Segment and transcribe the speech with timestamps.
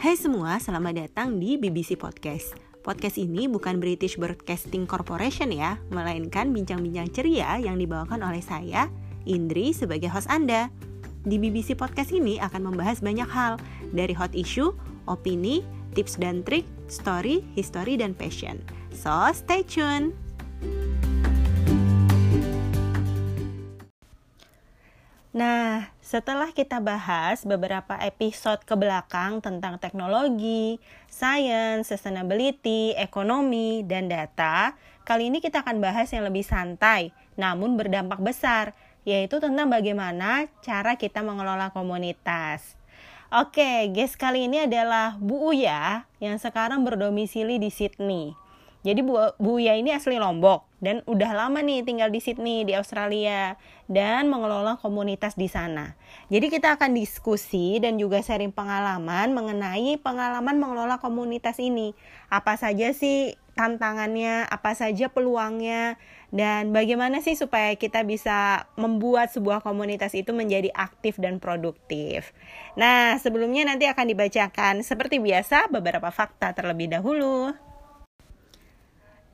[0.00, 2.56] Hai semua, selamat datang di BBC Podcast.
[2.80, 8.88] Podcast ini bukan British Broadcasting Corporation ya, melainkan bincang-bincang ceria yang dibawakan oleh saya,
[9.28, 10.72] Indri, sebagai host Anda.
[11.28, 13.60] Di BBC Podcast ini akan membahas banyak hal,
[13.92, 14.72] dari hot issue,
[15.04, 15.60] opini,
[15.92, 18.56] tips dan trik, story, history, dan passion.
[18.96, 20.29] So, stay tune!
[26.10, 34.74] Setelah kita bahas beberapa episode ke belakang tentang teknologi, science, sustainability, ekonomi, dan data,
[35.06, 38.74] kali ini kita akan bahas yang lebih santai, namun berdampak besar,
[39.06, 42.74] yaitu tentang bagaimana cara kita mengelola komunitas.
[43.30, 48.34] Oke, guys kali ini adalah Bu Uya yang sekarang berdomisili di Sydney.
[48.80, 49.20] Jadi Bu,
[49.60, 53.60] Uya ini asli Lombok dan udah lama nih tinggal di Sydney di Australia
[53.92, 56.00] dan mengelola komunitas di sana.
[56.32, 61.92] Jadi kita akan diskusi dan juga sharing pengalaman mengenai pengalaman mengelola komunitas ini.
[62.32, 66.00] Apa saja sih tantangannya, apa saja peluangnya
[66.32, 72.32] dan bagaimana sih supaya kita bisa membuat sebuah komunitas itu menjadi aktif dan produktif.
[72.80, 77.52] Nah, sebelumnya nanti akan dibacakan seperti biasa beberapa fakta terlebih dahulu.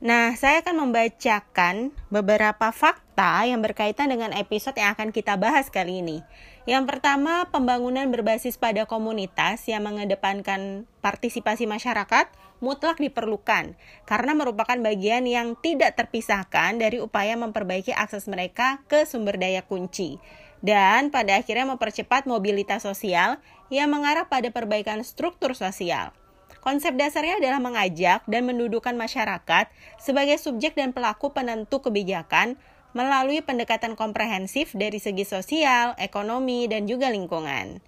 [0.07, 5.99] Nah, saya akan membacakan beberapa fakta yang berkaitan dengan episode yang akan kita bahas kali
[5.99, 6.23] ini.
[6.62, 12.31] Yang pertama, pembangunan berbasis pada komunitas yang mengedepankan partisipasi masyarakat
[12.62, 13.75] mutlak diperlukan
[14.07, 20.23] karena merupakan bagian yang tidak terpisahkan dari upaya memperbaiki akses mereka ke sumber daya kunci
[20.62, 23.43] dan pada akhirnya mempercepat mobilitas sosial
[23.75, 26.15] yang mengarah pada perbaikan struktur sosial.
[26.67, 29.70] Konsep dasarnya adalah mengajak dan mendudukan masyarakat
[30.03, 32.59] sebagai subjek dan pelaku penentu kebijakan
[32.91, 37.78] melalui pendekatan komprehensif dari segi sosial, ekonomi, dan juga lingkungan.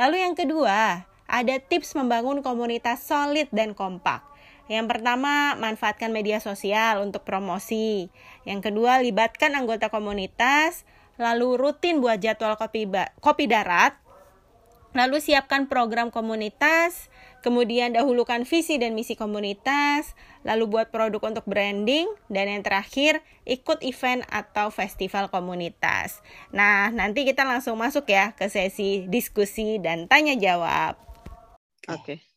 [0.00, 4.24] Lalu yang kedua, ada tips membangun komunitas solid dan kompak.
[4.64, 8.08] Yang pertama, manfaatkan media sosial untuk promosi.
[8.48, 10.88] Yang kedua, libatkan anggota komunitas.
[11.20, 12.88] Lalu rutin buat jadwal kopi,
[13.20, 13.92] kopi darat.
[14.96, 17.11] Lalu siapkan program komunitas
[17.42, 20.14] kemudian dahulukan visi dan misi komunitas,
[20.46, 26.22] lalu buat produk untuk branding, dan yang terakhir ikut event atau festival komunitas.
[26.54, 30.96] Nah, nanti kita langsung masuk ya ke sesi diskusi dan tanya jawab.
[31.90, 32.16] Oke.
[32.16, 32.31] Okay.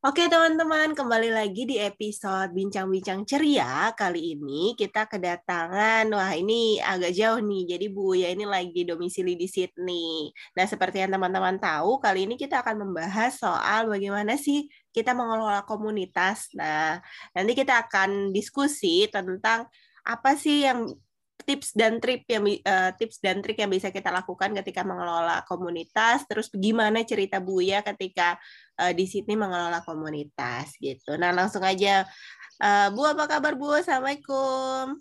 [0.00, 3.92] Oke teman-teman, kembali lagi di episode Bincang-Bincang Ceria.
[3.92, 9.36] Kali ini kita kedatangan, wah ini agak jauh nih, jadi Bu ya ini lagi domisili
[9.36, 10.32] di Sydney.
[10.56, 15.68] Nah seperti yang teman-teman tahu, kali ini kita akan membahas soal bagaimana sih kita mengelola
[15.68, 16.48] komunitas.
[16.56, 16.96] Nah
[17.36, 19.68] nanti kita akan diskusi tentang
[20.08, 20.88] apa sih yang
[21.42, 26.24] tips dan trik yang uh, tips dan trik yang bisa kita lakukan ketika mengelola komunitas
[26.30, 28.38] terus gimana cerita Buya ketika
[28.78, 31.18] uh, di sini mengelola komunitas gitu.
[31.18, 32.06] Nah, langsung aja
[32.62, 33.74] uh, Bu apa kabar Bu?
[33.74, 35.00] Assalamualaikum.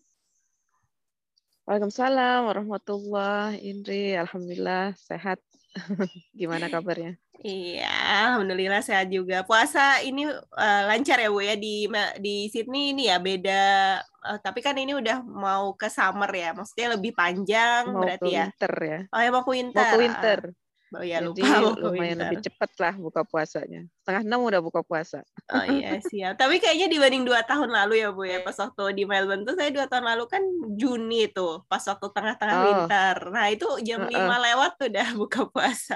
[1.70, 4.18] Waalaikumsalam warahmatullahi Indri.
[4.18, 5.38] Alhamdulillah sehat.
[6.40, 7.29] Gimana kabarnya?
[7.40, 7.88] Iya,
[8.28, 9.48] alhamdulillah sehat juga.
[9.48, 11.88] Puasa ini uh, lancar ya Bu ya di
[12.20, 13.64] di Sydney ini ya beda
[14.04, 16.52] uh, tapi kan ini udah mau ke summer ya.
[16.52, 18.52] Maksudnya lebih panjang mau berarti ya.
[18.52, 19.00] winter ya.
[19.16, 19.80] Oh ya mau ke winter.
[19.80, 20.40] Mau ke winter.
[20.90, 22.24] Oh ya Jadi lupa lumayan winter.
[22.28, 23.88] lebih cepat lah buka puasanya.
[24.04, 25.24] Setengah enam udah buka puasa.
[25.48, 26.36] Oh iya siap.
[26.36, 28.44] Tapi kayaknya dibanding dua tahun lalu ya Bu ya.
[28.44, 30.44] Pas waktu di Melbourne tuh saya dua tahun lalu kan
[30.76, 31.64] Juni tuh.
[31.72, 32.64] Pas waktu tengah-tengah oh.
[32.68, 33.16] winter.
[33.32, 34.40] Nah itu jam uh -uh.
[34.44, 35.96] lewat tuh udah buka puasa.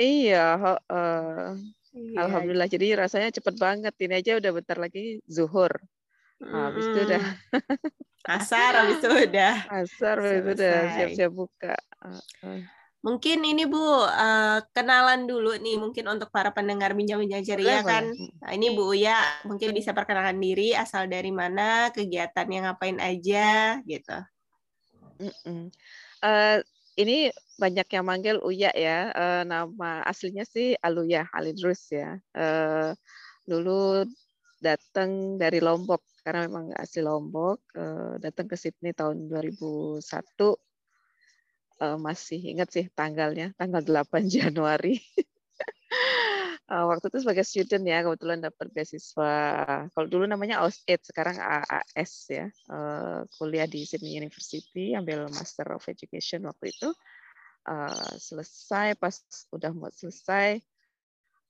[0.00, 0.46] Iya,
[0.88, 1.52] uh,
[1.92, 2.16] iya.
[2.24, 2.68] Alhamdulillah.
[2.70, 3.94] Jadi rasanya cepet banget.
[4.00, 5.72] Ini aja udah bentar lagi zuhur.
[6.40, 7.22] Nah, habis itu udah
[8.40, 11.76] asar, habis itu udah asar, habis itu udah siap-siap buka.
[13.00, 18.12] Mungkin ini Bu uh, kenalan dulu nih mungkin untuk para pendengar bincang-bincang ceria kan.
[18.12, 24.18] Nah, ini Bu ya mungkin bisa perkenalkan diri asal dari mana, kegiatannya ngapain aja gitu.
[25.20, 25.62] Mm -mm.
[26.20, 26.60] Uh,
[26.98, 29.12] ini banyak yang manggil Uya ya.
[29.12, 32.18] Uh, nama aslinya sih Aluya Alidrus ya.
[32.34, 32.96] Uh,
[33.46, 34.06] dulu
[34.60, 37.60] datang dari Lombok karena memang asli Lombok.
[37.76, 40.02] Uh, datang ke Sydney tahun 2001.
[41.80, 45.00] Uh, masih ingat sih tanggalnya, tanggal 8 Januari.
[46.70, 49.34] Uh, waktu itu sebagai student ya kebetulan dapat beasiswa
[49.90, 52.46] kalau dulu namanya AUS8 sekarang AAS ya.
[52.70, 56.88] Uh, kuliah di Sydney University ambil Master of Education waktu itu.
[57.66, 59.12] Uh, selesai pas
[59.52, 60.64] udah mau selesai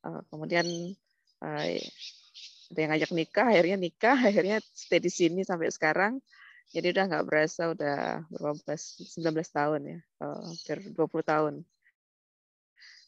[0.02, 0.66] uh, kemudian
[1.38, 1.78] uh,
[2.70, 6.18] ada yang ngajak nikah akhirnya nikah akhirnya stay di sini sampai sekarang.
[6.70, 11.54] Jadi udah nggak berasa udah berapa belas 19 tahun ya uh, hampir 20 tahun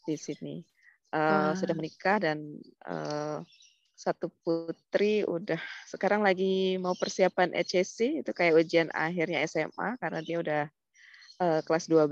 [0.03, 0.67] di sini
[1.12, 3.44] uh, sudah menikah dan uh,
[3.93, 10.37] satu putri udah sekarang lagi mau persiapan ECC itu kayak ujian akhirnya SMA karena dia
[10.43, 10.62] udah
[11.38, 12.11] uh, kelas 12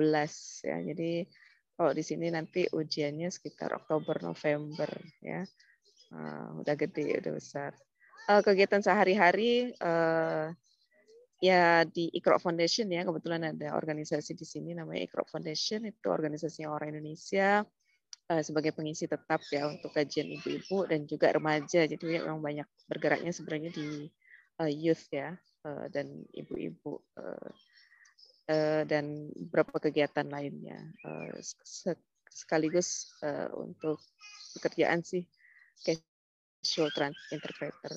[0.62, 0.78] ya.
[0.86, 1.26] Jadi
[1.74, 5.42] kalau di sini nanti ujiannya sekitar Oktober November ya.
[6.10, 7.70] Uh, udah gede, udah besar.
[8.30, 10.50] Uh, kegiatan sehari-hari uh,
[11.40, 16.68] ya di Ikro Foundation ya kebetulan ada organisasi di sini namanya Ikro Foundation itu organisasinya
[16.68, 17.64] orang Indonesia
[18.38, 23.70] sebagai pengisi tetap ya untuk kajian ibu-ibu dan juga remaja jadi memang banyak bergeraknya sebenarnya
[23.74, 24.06] di
[24.62, 25.34] uh, youth ya
[25.66, 27.50] uh, dan ibu-ibu uh,
[28.46, 31.34] uh, dan beberapa kegiatan lainnya uh,
[32.30, 33.98] sekaligus uh, untuk
[34.54, 35.26] pekerjaan sih
[35.82, 36.92] casual
[37.34, 37.92] interpreter.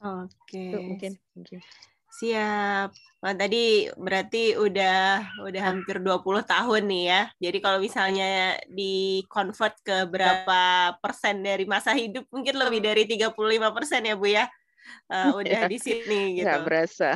[0.00, 0.72] Oke.
[0.72, 0.80] Okay.
[0.80, 1.60] mungkin.
[2.10, 2.88] Siap.
[3.20, 7.22] Nah, tadi berarti udah udah hampir 20 tahun nih ya.
[7.38, 13.76] Jadi kalau misalnya di convert ke berapa persen dari masa hidup mungkin lebih dari 35
[13.76, 14.48] persen ya Bu ya.
[15.06, 16.48] Uh, udah di sini gitu.
[16.48, 17.14] Nggak berasa.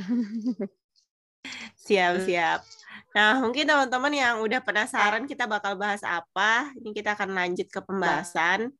[1.84, 2.60] Siap, siap.
[3.14, 6.70] Nah, mungkin teman-teman yang udah penasaran kita bakal bahas apa.
[6.78, 8.74] Ini kita akan lanjut ke pembahasan.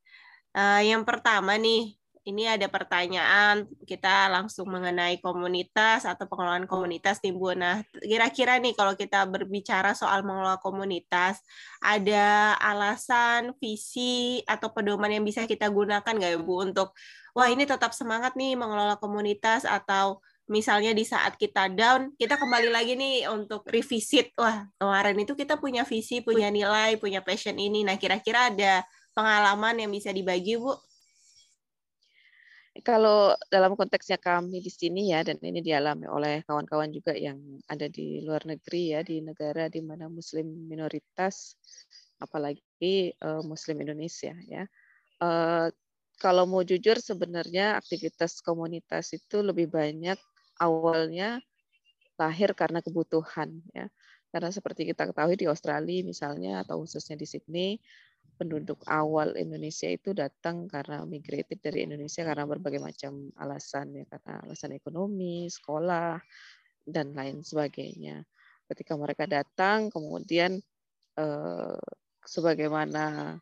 [0.54, 7.36] Uh, yang pertama nih, ini ada pertanyaan kita langsung mengenai komunitas atau pengelolaan komunitas nih
[7.36, 7.52] Bu.
[7.52, 11.44] Nah, kira-kira nih kalau kita berbicara soal mengelola komunitas,
[11.84, 16.96] ada alasan, visi atau pedoman yang bisa kita gunakan nggak ya Bu untuk
[17.36, 22.72] wah ini tetap semangat nih mengelola komunitas atau misalnya di saat kita down, kita kembali
[22.72, 24.32] lagi nih untuk revisit.
[24.40, 27.84] Wah, kemarin itu kita punya visi, punya nilai, punya passion ini.
[27.84, 28.84] Nah, kira-kira ada
[29.16, 30.72] pengalaman yang bisa dibagi, Bu?
[32.82, 37.38] Kalau dalam konteksnya kami di sini ya, dan ini dialami oleh kawan-kawan juga yang
[37.70, 41.54] ada di luar negeri ya, di negara di mana Muslim minoritas,
[42.18, 44.66] apalagi uh, Muslim Indonesia ya.
[45.22, 45.70] Uh,
[46.18, 50.18] kalau mau jujur sebenarnya aktivitas komunitas itu lebih banyak
[50.58, 51.38] awalnya
[52.18, 53.86] lahir karena kebutuhan ya.
[54.34, 57.78] Karena seperti kita ketahui di Australia misalnya atau khususnya di Sydney
[58.34, 64.42] penduduk awal Indonesia itu datang karena migrated dari Indonesia karena berbagai macam alasan ya karena
[64.42, 66.18] alasan ekonomi, sekolah
[66.84, 68.26] dan lain sebagainya.
[68.66, 70.58] Ketika mereka datang kemudian
[71.18, 71.78] eh,
[72.26, 73.38] sebagaimana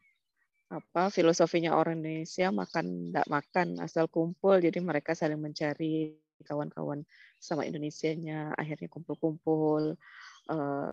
[0.73, 6.17] apa filosofinya orang Indonesia makan tidak makan asal kumpul jadi mereka saling mencari
[6.49, 7.05] kawan-kawan
[7.37, 10.01] sama Indonesianya akhirnya kumpul-kumpul
[10.49, 10.91] eh,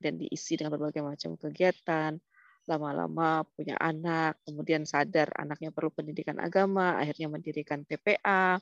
[0.00, 2.18] dan diisi dengan berbagai macam kegiatan
[2.66, 8.58] lama-lama punya anak, kemudian sadar anaknya perlu pendidikan agama, akhirnya mendirikan PPA,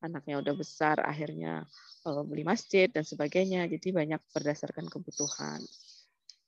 [0.00, 1.68] anaknya udah besar, akhirnya
[2.08, 3.68] eh, beli masjid dan sebagainya.
[3.68, 5.60] Jadi banyak berdasarkan kebutuhan.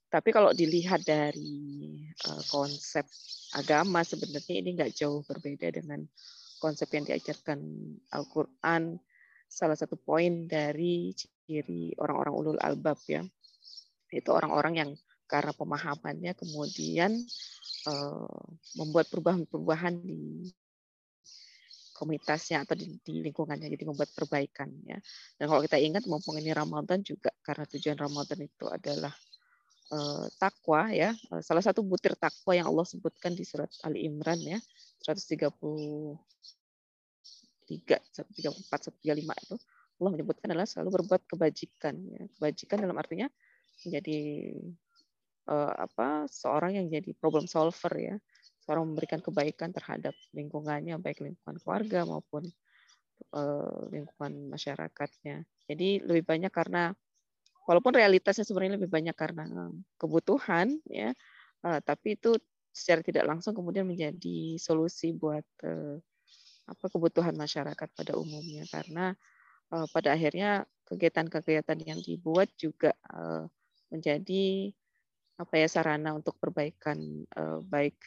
[0.09, 3.05] Tapi kalau dilihat dari eh, konsep
[3.53, 6.03] agama, sebenarnya ini nggak jauh berbeda dengan
[6.59, 7.61] konsep yang diajarkan
[8.17, 8.97] Al-Quran.
[9.45, 13.21] Salah satu poin dari ciri orang-orang ulul albab ya,
[14.09, 14.91] itu orang-orang yang
[15.25, 17.17] karena pemahamannya kemudian
[17.89, 18.45] uh,
[18.77, 20.53] membuat perubahan-perubahan di
[21.95, 24.99] komunitasnya atau di, di lingkungannya jadi membuat perbaikan ya.
[25.39, 29.15] Dan kalau kita ingat mumpung ini Ramadan juga karena tujuan Ramadan itu adalah
[29.95, 31.15] uh, takwa ya.
[31.31, 34.59] Uh, salah satu butir takwa yang Allah sebutkan di surat Ali Imran ya
[35.07, 35.55] 133
[37.65, 39.57] 134 135 itu
[39.95, 42.27] Allah menyebutkan adalah selalu berbuat kebajikan ya.
[42.37, 43.31] Kebajikan dalam artinya
[43.87, 44.19] menjadi
[45.53, 48.17] apa seorang yang jadi problem solver ya.
[48.65, 52.49] Seorang memberikan kebaikan terhadap lingkungannya baik lingkungan keluarga maupun
[53.37, 55.45] uh, lingkungan masyarakatnya.
[55.69, 56.97] Jadi lebih banyak karena
[57.69, 61.17] walaupun realitasnya sebenarnya lebih banyak karena kebutuhan ya
[61.65, 62.37] tapi itu
[62.69, 65.49] secara tidak langsung kemudian menjadi solusi buat
[66.69, 68.69] apa kebutuhan masyarakat pada umumnya.
[68.69, 69.17] Karena
[69.73, 72.93] pada akhirnya kegiatan-kegiatan yang dibuat juga
[73.89, 74.77] menjadi
[75.35, 77.99] apa ya sarana untuk perbaikan uh, baik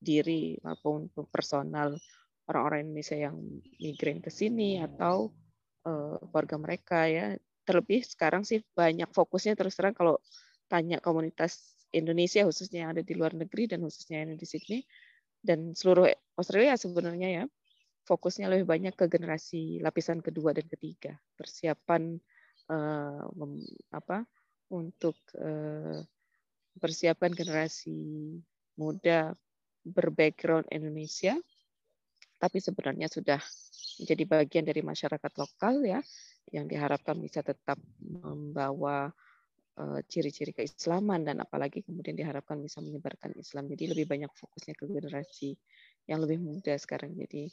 [0.00, 1.96] diri maupun personal
[2.48, 3.36] orang-orang Indonesia yang
[3.80, 5.32] migran ke sini atau
[5.88, 7.36] uh, keluarga mereka ya.
[7.64, 10.20] Terlebih sekarang sih banyak fokusnya terus terang kalau
[10.68, 14.84] tanya komunitas Indonesia khususnya yang ada di luar negeri dan khususnya yang di Sydney
[15.40, 17.44] dan seluruh Australia sebenarnya ya
[18.04, 21.16] fokusnya lebih banyak ke generasi lapisan kedua dan ketiga.
[21.40, 22.20] Persiapan
[22.68, 24.28] uh, mem, apa
[24.74, 26.02] untuk uh,
[26.74, 27.94] persiapan generasi
[28.74, 29.30] muda
[29.86, 31.38] berbackground Indonesia,
[32.42, 33.38] tapi sebenarnya sudah
[34.02, 36.00] menjadi bagian dari masyarakat lokal ya,
[36.50, 39.08] yang diharapkan bisa tetap membawa
[39.78, 43.70] uh, ciri-ciri keislaman dan apalagi kemudian diharapkan bisa menyebarkan Islam.
[43.70, 45.54] Jadi lebih banyak fokusnya ke generasi
[46.10, 47.14] yang lebih muda sekarang.
[47.14, 47.48] Jadi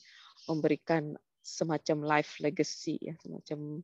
[0.50, 3.82] memberikan semacam life legacy ya, semacam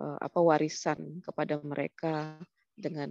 [0.00, 2.38] uh, apa warisan kepada mereka
[2.74, 3.10] dengan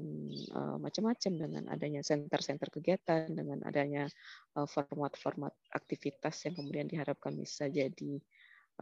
[0.51, 4.11] uh, macam-macam dengan adanya center-center kegiatan dengan adanya
[4.53, 8.19] format-format uh, aktivitas yang kemudian diharapkan bisa jadi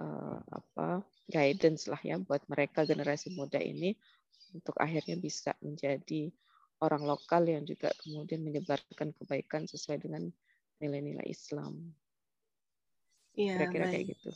[0.02, 3.94] uh, apa guidance lah ya buat mereka generasi muda ini
[4.58, 6.34] untuk akhirnya bisa menjadi
[6.82, 10.26] orang lokal yang juga kemudian menyebarkan kebaikan sesuai dengan
[10.82, 11.78] nilai-nilai Islam.
[13.38, 14.32] Iya, kira-kira kayak gitu.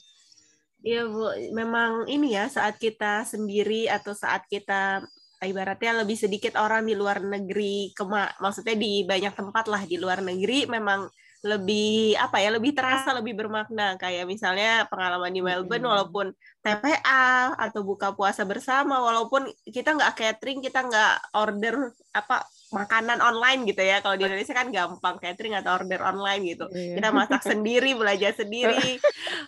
[0.86, 5.02] Iya Bu, memang ini ya saat kita sendiri atau saat kita
[5.44, 10.24] ibaratnya lebih sedikit orang di luar negeri, kema maksudnya di banyak tempat lah di luar
[10.24, 11.10] negeri memang
[11.46, 14.00] lebih apa ya lebih terasa lebih bermakna.
[14.02, 16.28] Kayak misalnya pengalaman di Melbourne walaupun
[16.66, 22.42] TPA atau buka puasa bersama walaupun kita nggak catering kita nggak order apa
[22.74, 24.02] makanan online gitu ya.
[24.02, 26.66] Kalau di Indonesia kan gampang catering atau order online gitu.
[26.74, 26.98] Iya.
[26.98, 28.98] Kita masak sendiri, belajar sendiri.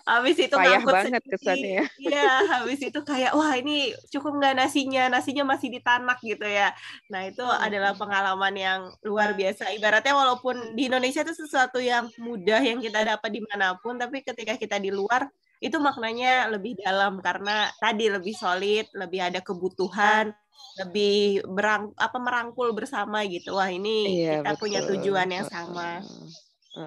[0.06, 1.86] habis itu Payah ngangkut banget kesannya ya.
[1.98, 5.04] Iya, habis itu kayak wah ini cukup nggak nasinya?
[5.10, 6.74] Nasinya masih ditanak gitu ya.
[7.10, 7.66] Nah, itu hmm.
[7.66, 9.74] adalah pengalaman yang luar biasa.
[9.74, 14.22] Ibaratnya walaupun di Indonesia itu sesuatu yang mudah yang kita dapat di mana pun, tapi
[14.22, 20.30] ketika kita di luar itu maknanya lebih dalam karena tadi lebih solid, lebih ada kebutuhan,
[20.78, 23.58] lebih berang apa merangkul bersama gitu.
[23.58, 24.62] Wah, ini iya, kita betul.
[24.62, 26.06] punya tujuan yang sama.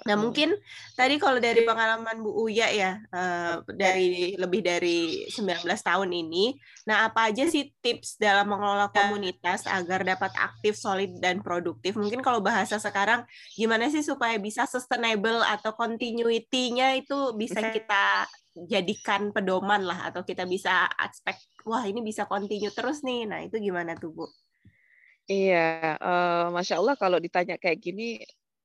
[0.06, 0.54] Nah, mungkin
[0.94, 6.54] tadi kalau dari pengalaman Bu Uya ya, uh, dari lebih dari 19 tahun ini,
[6.86, 11.98] nah apa aja sih tips dalam mengelola komunitas agar dapat aktif, solid, dan produktif?
[11.98, 13.26] Mungkin kalau bahasa sekarang,
[13.58, 18.30] gimana sih supaya bisa sustainable atau continuity-nya itu bisa kita
[18.70, 23.56] jadikan pedoman lah atau kita bisa expect wah ini bisa continue terus nih nah itu
[23.60, 24.26] gimana tuh bu?
[25.30, 28.18] Iya, uh, masya Allah kalau ditanya kayak gini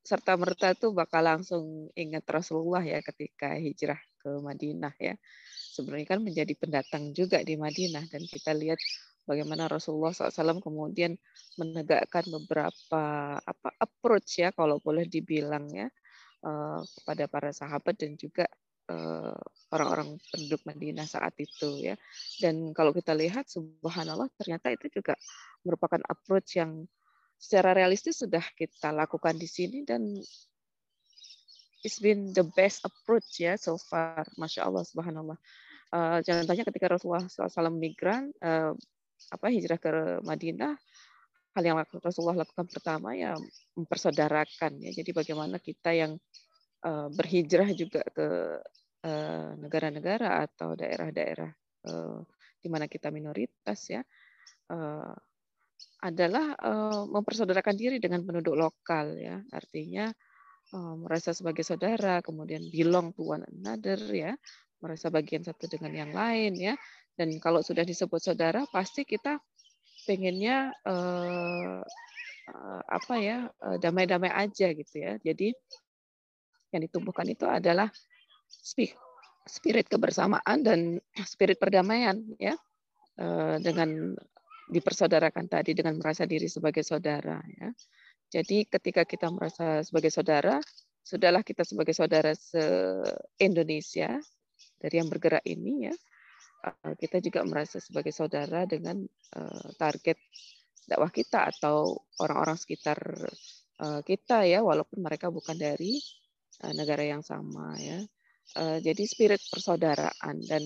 [0.05, 5.13] serta merta tuh bakal langsung ingat Rasulullah ya ketika hijrah ke Madinah ya.
[5.75, 8.81] Sebenarnya kan menjadi pendatang juga di Madinah dan kita lihat
[9.25, 11.17] bagaimana Rasulullah SAW kemudian
[11.57, 13.03] menegakkan beberapa
[13.41, 15.89] apa approach ya kalau boleh dibilang ya
[16.45, 18.45] uh, kepada para sahabat dan juga
[19.74, 21.96] orang-orang penduduk Madinah saat itu ya.
[22.38, 25.18] Dan kalau kita lihat subhanallah ternyata itu juga
[25.65, 26.86] merupakan approach yang
[27.36, 30.01] secara realistis sudah kita lakukan di sini dan
[31.86, 34.25] it's been the best approach ya so far.
[34.38, 35.38] Masya Allah subhanallah.
[35.94, 38.74] Uh, jangan tanya ketika Rasulullah SAW migran uh,
[39.32, 40.75] apa hijrah ke Madinah
[41.56, 43.38] hal yang Rasulullah lakukan pertama ya
[43.80, 44.92] mempersaudarakan ya.
[44.92, 46.20] Jadi bagaimana kita yang
[46.86, 48.62] uh, berhijrah juga ke
[49.06, 51.54] Eh, negara-negara atau daerah-daerah
[51.86, 52.20] eh,
[52.58, 54.01] di mana kita minoritas ya
[54.74, 55.13] eh,
[56.01, 56.56] adalah
[57.10, 59.42] mempersaudarakan diri dengan penduduk lokal ya.
[59.54, 60.10] Artinya
[61.01, 64.38] merasa sebagai saudara kemudian belong to one another ya
[64.82, 66.74] merasa bagian satu dengan yang lain ya.
[67.18, 69.42] Dan kalau sudah disebut saudara pasti kita
[70.06, 70.72] pengennya
[72.86, 73.50] apa ya
[73.82, 75.18] damai-damai aja gitu ya.
[75.25, 75.58] Jadi
[76.75, 77.88] yang ditumbuhkan itu adalah
[79.46, 80.79] spirit kebersamaan dan
[81.34, 82.58] spirit perdamaian ya
[83.22, 84.17] eh, dengan
[84.65, 87.70] dipersaudarakan tadi dengan merasa diri sebagai saudara ya.
[88.25, 90.58] Jadi ketika kita merasa sebagai saudara,
[91.05, 94.17] sudahlah kita sebagai saudara se-Indonesia
[94.82, 95.96] dari yang bergerak ini ya.
[96.65, 99.05] Eh, kita juga merasa sebagai saudara dengan
[99.38, 100.17] eh, target
[100.89, 102.98] dakwah kita atau orang-orang sekitar
[104.08, 106.00] kita ya walaupun mereka bukan dari
[106.74, 108.00] negara yang sama ya.
[108.55, 110.62] Eh, jadi spirit persaudaraan dan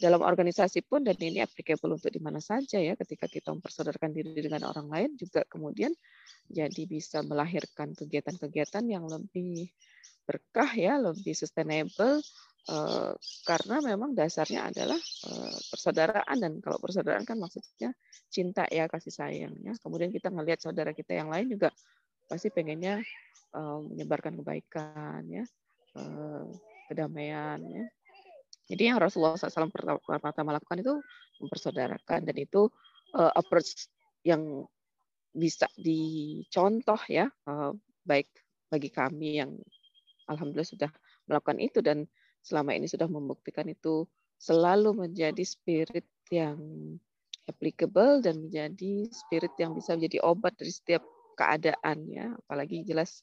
[0.00, 2.96] dalam organisasi pun dan ini applicable untuk di mana saja ya.
[2.98, 5.92] Ketika kita mempersaudarakan diri dengan orang lain juga kemudian
[6.50, 9.70] jadi bisa melahirkan kegiatan-kegiatan yang lebih
[10.24, 12.24] berkah ya lebih sustainable
[12.72, 13.12] uh,
[13.44, 14.98] karena memang dasarnya adalah
[15.70, 16.36] persaudaraan.
[16.40, 17.94] Dan kalau persaudaraan kan maksudnya
[18.32, 19.76] cinta ya kasih sayang ya.
[19.78, 21.70] Kemudian kita melihat saudara kita yang lain juga
[22.28, 23.00] pasti pengennya
[23.54, 25.44] uh, menyebarkan kebaikan ya
[25.98, 26.48] uh,
[26.90, 27.60] kedamaian.
[27.64, 27.84] Ya.
[28.68, 29.72] Jadi yang Rasulullah SAW
[30.08, 30.94] pertama lakukan itu
[31.40, 32.72] mempersaudarakan dan itu
[33.16, 33.88] uh, approach
[34.24, 34.64] yang
[35.34, 37.74] bisa dicontoh ya uh,
[38.06, 38.30] baik
[38.70, 39.58] bagi kami yang
[40.30, 40.90] alhamdulillah sudah
[41.26, 42.06] melakukan itu dan
[42.40, 44.06] selama ini sudah membuktikan itu
[44.38, 46.56] selalu menjadi spirit yang
[47.50, 51.04] applicable dan menjadi spirit yang bisa menjadi obat dari setiap
[51.34, 53.22] keadaan ya apalagi jelas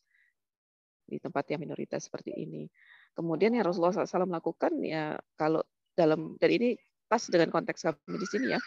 [1.08, 2.72] di tempat yang minoritas seperti ini.
[3.12, 5.60] Kemudian yang Rasulullah SAW lakukan ya kalau
[5.92, 6.80] dalam dan ini
[7.12, 8.62] pas dengan konteks kami di sini ya.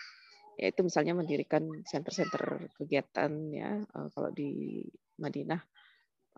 [0.55, 4.87] yaitu misalnya mendirikan center-center kegiatan ya uh, kalau di
[5.19, 5.59] Madinah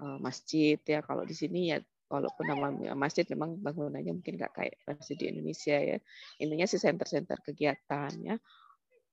[0.00, 4.80] uh, masjid ya kalau di sini ya walaupun nama masjid memang bangunannya mungkin nggak kayak
[4.88, 5.98] masjid di Indonesia ya
[6.40, 8.40] intinya sih center-center kegiatan ya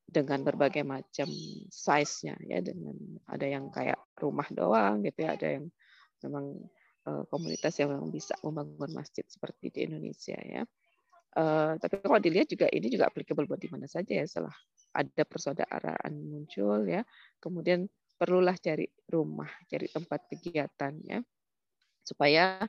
[0.04, 1.26] dengan berbagai macam
[1.72, 2.94] size-nya ya dengan
[3.26, 5.66] ada yang kayak rumah doang gitu ya ada yang
[6.22, 6.60] memang
[7.08, 10.64] uh, komunitas yang memang bisa membangun masjid seperti di Indonesia ya.
[11.34, 14.54] Uh, tapi kalau dilihat juga ini juga applicable buat di mana saja ya setelah
[14.94, 17.02] ada persaudaraan muncul ya.
[17.42, 21.20] Kemudian perlulah cari rumah cari tempat kegiatan ya.
[22.06, 22.62] Supaya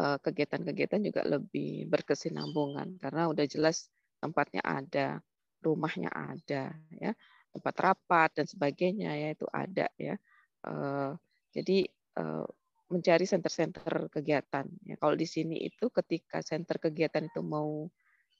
[0.00, 5.20] uh, kegiatan-kegiatan juga lebih berkesinambungan karena udah jelas tempatnya ada
[5.66, 7.10] rumahnya ada ya.
[7.50, 10.14] Tempat rapat dan sebagainya ya itu ada ya.
[10.62, 11.18] Uh,
[11.50, 11.88] jadi
[12.20, 12.46] uh,
[12.86, 14.94] mencari center-center kegiatan ya.
[15.00, 17.90] Kalau di sini itu ketika center kegiatan itu mau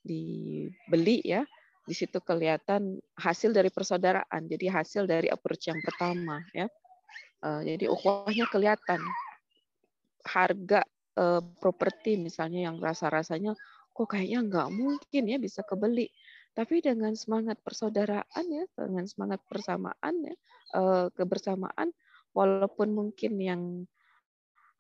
[0.07, 1.43] dibeli ya
[1.87, 4.47] di situ kelihatan hasil dari persaudaraan.
[4.47, 6.71] Jadi hasil dari approach yang pertama ya.
[7.43, 9.03] Uh, jadi ukhuwahnya kelihatan.
[10.27, 10.83] Harga
[11.57, 13.57] properti misalnya yang rasa-rasanya
[13.97, 16.13] kok kayaknya nggak mungkin ya bisa kebeli
[16.57, 20.35] tapi dengan semangat persaudaraan ya, dengan semangat persamaan ya,
[20.73, 21.93] eh, kebersamaan,
[22.33, 23.63] walaupun mungkin yang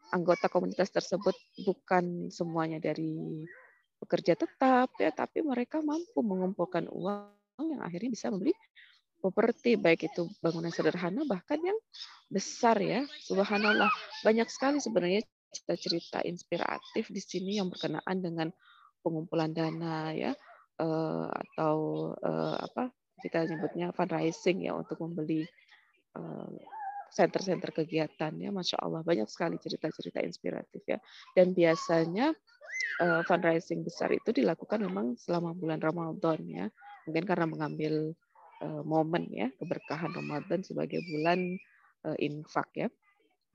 [0.08, 1.36] anggota komunitas tersebut
[1.68, 3.44] bukan semuanya dari
[4.00, 8.56] pekerja tetap ya, tapi mereka mampu mengumpulkan uang yang akhirnya bisa membeli
[9.20, 11.76] properti baik itu bangunan sederhana bahkan yang
[12.32, 13.04] besar ya.
[13.28, 13.92] Subhanallah,
[14.24, 18.48] banyak sekali sebenarnya cerita-cerita inspiratif di sini yang berkenaan dengan
[19.00, 20.36] pengumpulan dana ya
[20.80, 21.76] uh, atau
[22.20, 25.44] uh, apa kita nyebutnya fundraising ya untuk membeli
[26.16, 26.52] uh,
[27.16, 31.00] center-center kegiatan ya masya Allah banyak sekali cerita-cerita inspiratif ya.
[31.32, 32.36] Dan biasanya
[33.00, 36.66] uh, fundraising besar itu dilakukan memang selama bulan Ramadan ya.
[37.08, 38.12] Mungkin karena mengambil
[38.60, 41.56] uh, momen ya keberkahan Ramadan sebagai bulan
[42.04, 42.88] uh, infak ya.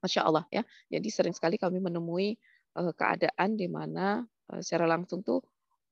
[0.01, 0.65] Masya Allah ya.
[0.89, 2.33] Jadi sering sekali kami menemui
[2.81, 5.45] uh, keadaan di mana uh, secara langsung tuh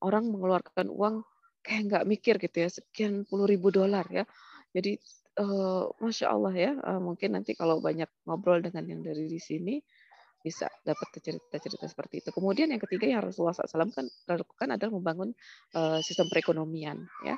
[0.03, 1.25] orang mengeluarkan uang
[1.63, 4.23] kayak nggak mikir gitu ya sekian puluh ribu dolar ya
[4.71, 4.95] jadi
[5.39, 9.79] uh, masya Allah ya uh, mungkin nanti kalau banyak ngobrol dengan yang dari di sini
[10.39, 12.31] bisa dapat cerita-cerita seperti itu.
[12.31, 15.35] Kemudian yang ketiga yang Rasulullah SAW kan lakukan adalah membangun
[15.75, 17.35] uh, sistem perekonomian ya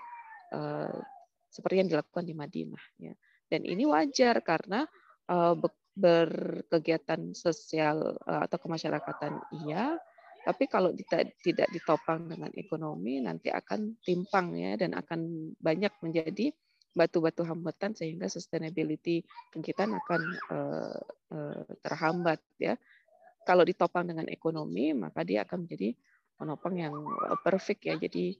[1.49, 3.13] seperti yang dilakukan di Madinah ya.
[3.49, 4.83] Dan ini wajar karena
[5.95, 9.95] berkegiatan sosial atau kemasyarakatan iya,
[10.41, 16.49] tapi kalau tidak tidak ditopang dengan ekonomi nanti akan timpang ya dan akan banyak menjadi
[16.91, 19.23] batu-batu hambatan sehingga sustainability
[19.53, 20.99] kegiatan akan uh,
[21.31, 22.75] uh, terhambat ya.
[23.41, 25.95] Kalau ditopang dengan ekonomi maka dia akan menjadi
[26.35, 26.93] penopang yang
[27.41, 27.95] perfect ya.
[27.97, 28.37] Jadi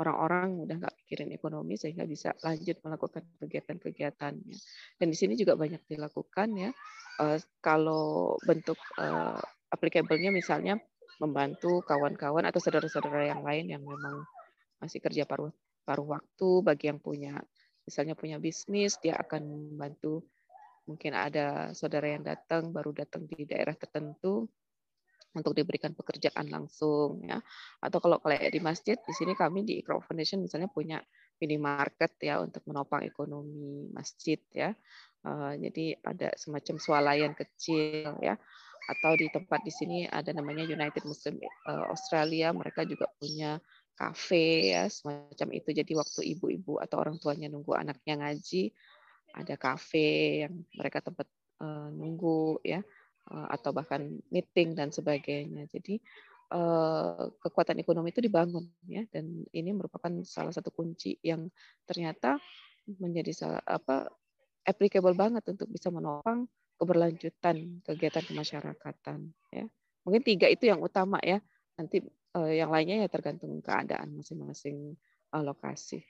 [0.00, 4.56] orang-orang udah nggak pikirin ekonomi sehingga bisa lanjut melakukan kegiatan-kegiatannya.
[4.96, 6.70] Dan di sini juga banyak dilakukan ya.
[7.20, 9.38] Uh, kalau bentuk uh,
[9.70, 10.80] applicable-nya misalnya
[11.20, 14.24] membantu kawan-kawan atau saudara-saudara yang lain yang memang
[14.80, 15.52] masih kerja paruh
[15.84, 17.36] paruh waktu bagi yang punya
[17.84, 20.24] misalnya punya bisnis dia akan membantu.
[20.88, 24.48] Mungkin ada saudara yang datang baru datang di daerah tertentu
[25.30, 27.38] untuk diberikan pekerjaan langsung ya.
[27.78, 30.98] Atau kalau kayak di masjid di sini kami di Ikro Foundation misalnya punya
[31.38, 34.74] minimarket ya untuk menopang ekonomi masjid ya.
[35.20, 38.40] Uh, jadi ada semacam swalayan kecil ya
[38.88, 43.60] atau di tempat di sini ada namanya United Muslim eh, Australia mereka juga punya
[44.00, 45.76] kafe ya semacam itu.
[45.76, 48.72] Jadi waktu ibu-ibu atau orang tuanya nunggu anaknya ngaji
[49.36, 51.28] ada kafe yang mereka tempat
[51.62, 52.80] uh, nunggu ya
[53.30, 55.68] uh, atau bahkan meeting dan sebagainya.
[55.68, 56.00] Jadi
[56.56, 61.46] uh, kekuatan ekonomi itu dibangun ya dan ini merupakan salah satu kunci yang
[61.84, 62.40] ternyata
[62.98, 64.10] menjadi salah apa
[64.66, 66.48] applicable banget untuk bisa menopang
[66.80, 69.68] keberlanjutan kegiatan kemasyarakatan ya
[70.00, 71.44] mungkin tiga itu yang utama ya
[71.76, 72.00] nanti
[72.32, 74.96] uh, yang lainnya ya tergantung keadaan masing-masing
[75.36, 76.00] uh, lokasi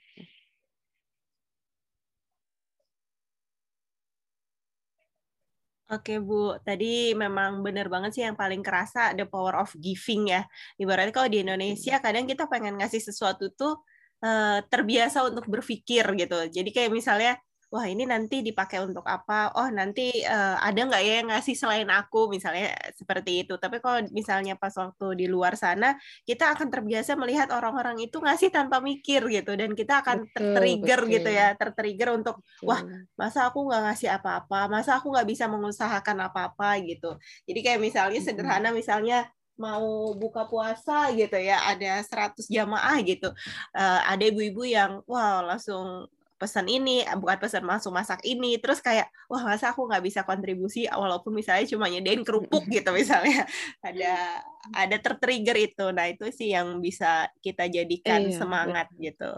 [5.91, 10.47] Oke Bu, tadi memang benar banget sih yang paling kerasa the power of giving ya.
[10.79, 13.75] Ibaratnya kalau di Indonesia kadang kita pengen ngasih sesuatu tuh
[14.23, 16.47] uh, terbiasa untuk berpikir gitu.
[16.47, 17.35] Jadi kayak misalnya
[17.71, 19.55] wah ini nanti dipakai untuk apa?
[19.55, 22.27] Oh nanti uh, ada nggak ya yang ngasih selain aku?
[22.27, 23.55] Misalnya seperti itu.
[23.55, 25.95] Tapi kalau misalnya pas waktu di luar sana
[26.27, 29.55] kita akan terbiasa melihat orang-orang itu ngasih tanpa mikir gitu.
[29.55, 32.67] Dan kita akan tertrigger gitu ya tertrigger untuk betul.
[32.67, 32.81] wah
[33.15, 34.67] masa aku nggak ngasih apa-apa?
[34.67, 36.75] Masa aku nggak bisa mengusahakan apa-apa?
[36.83, 37.15] gitu.
[37.47, 43.29] Jadi kayak misalnya sederhana misalnya mau buka puasa gitu ya ada 100 jamaah gitu.
[43.71, 46.09] Uh, ada ibu-ibu yang wow langsung
[46.41, 48.57] pesan ini bukan pesan masuk masak ini.
[48.57, 53.45] Terus kayak wah masa aku nggak bisa kontribusi walaupun misalnya cuma nyediain kerupuk gitu misalnya.
[53.85, 54.41] Ada
[54.73, 55.85] ada tertrigger itu.
[55.93, 59.05] Nah itu sih yang bisa kita jadikan iya, semangat betul.
[59.05, 59.31] gitu.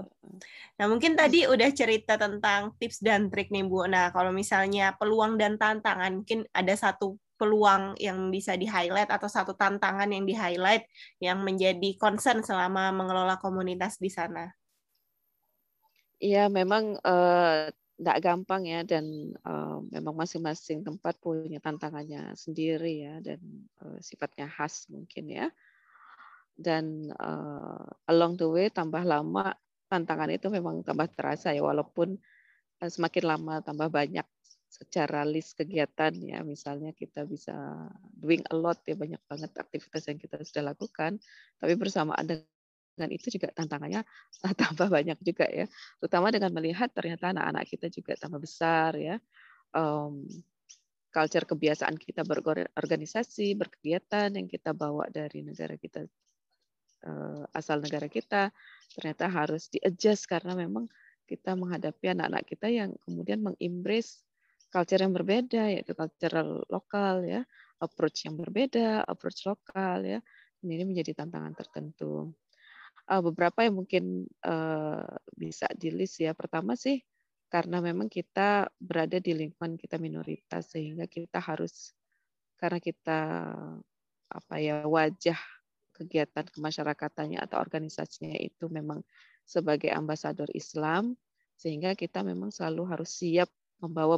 [0.79, 3.83] Nah mungkin tadi udah cerita tentang tips dan trik nih bu.
[3.91, 9.27] Nah kalau misalnya peluang dan tantangan mungkin ada satu peluang yang bisa di highlight atau
[9.27, 10.87] satu tantangan yang di highlight
[11.19, 14.47] yang menjadi concern selama mengelola komunitas di sana
[16.21, 16.99] Iya, memang
[17.97, 23.39] tidak uh, gampang ya dan uh, memang masing-masing tempat punya tantangannya sendiri ya dan
[23.81, 25.47] uh, sifatnya khas mungkin ya.
[26.53, 29.57] Dan uh, along the way tambah lama
[29.89, 32.17] tantangan itu memang tambah terasa ya walaupun
[32.81, 34.25] uh, semakin lama tambah banyak
[34.73, 37.53] secara list kegiatan ya misalnya kita bisa
[38.17, 41.21] doing a lot ya banyak banget aktivitas yang kita sudah lakukan
[41.61, 42.52] tapi bersamaan dengan
[42.93, 44.05] dan itu juga tantangannya
[44.61, 45.65] tambah banyak juga ya.
[46.01, 49.15] Terutama dengan melihat ternyata anak-anak kita juga tambah besar ya.
[49.73, 50.29] Um,
[51.13, 56.09] culture kebiasaan kita berorganisasi berkegiatan yang kita bawa dari negara kita
[57.05, 58.49] uh, asal negara kita
[58.97, 60.89] ternyata harus di-adjust karena memang
[61.29, 64.25] kita menghadapi anak-anak kita yang kemudian mengembrace
[64.73, 67.45] culture yang berbeda yaitu culture lokal ya
[67.83, 70.19] approach yang berbeda approach lokal ya.
[70.63, 72.31] Ini menjadi tantangan tertentu
[73.09, 76.31] uh, beberapa yang mungkin uh, bisa di ya.
[76.35, 77.01] Pertama sih
[77.53, 81.93] karena memang kita berada di lingkungan kita minoritas sehingga kita harus
[82.57, 83.21] karena kita
[84.33, 85.37] apa ya wajah
[85.93, 89.05] kegiatan kemasyarakatannya atau organisasinya itu memang
[89.45, 91.13] sebagai ambasador Islam
[91.53, 94.17] sehingga kita memang selalu harus siap membawa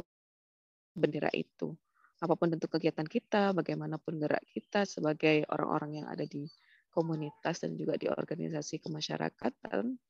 [0.96, 1.76] bendera itu
[2.16, 6.48] apa pun bentuk kegiatan kita bagaimanapun gerak kita sebagai orang-orang yang ada di
[6.96, 10.00] komunitas dan juga di organisasi kemasyarakatan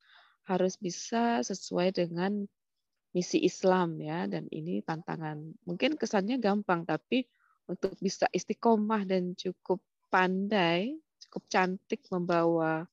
[0.47, 2.47] harus bisa sesuai dengan
[3.11, 4.23] misi Islam ya.
[4.31, 5.67] Dan ini tantangan.
[5.67, 7.27] Mungkin kesannya gampang tapi
[7.67, 10.95] untuk bisa istiqomah dan cukup pandai
[11.27, 12.87] cukup cantik membawa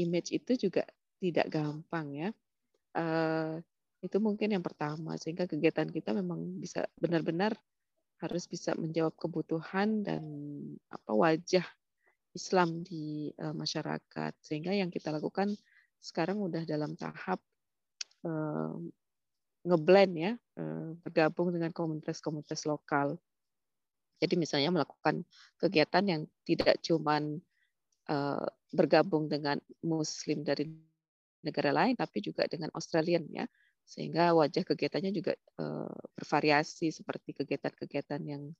[0.00, 0.88] image itu juga
[1.20, 2.30] tidak gampang ya.
[2.96, 3.60] Uh,
[4.00, 7.52] itu mungkin yang pertama sehingga kegiatan kita memang bisa benar-benar
[8.16, 10.24] harus bisa menjawab kebutuhan dan
[10.88, 11.66] apa wajah
[12.36, 14.32] Islam di uh, masyarakat.
[14.44, 15.56] Sehingga yang kita lakukan
[15.96, 17.40] sekarang udah dalam tahap
[18.28, 18.76] uh,
[19.64, 23.16] ngeblend ya, uh, bergabung dengan komunitas-komunitas lokal.
[24.20, 25.24] Jadi misalnya melakukan
[25.60, 27.40] kegiatan yang tidak cuman
[28.08, 30.68] uh, bergabung dengan Muslim dari
[31.44, 33.44] negara lain, tapi juga dengan Australian ya,
[33.86, 38.50] sehingga wajah kegiatannya juga uh, bervariasi seperti kegiatan-kegiatan yang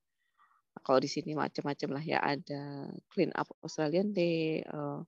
[0.84, 5.00] kalau di sini macam-macam lah ya ada clean up Australian Day, uh,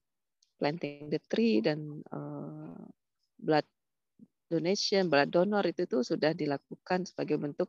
[0.56, 2.78] planting the tree dan uh,
[3.38, 3.66] blood
[4.48, 7.68] donation, blood donor itu tuh sudah dilakukan sebagai bentuk